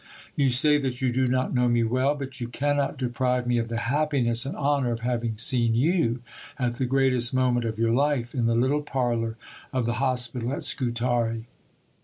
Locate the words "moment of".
7.35-7.77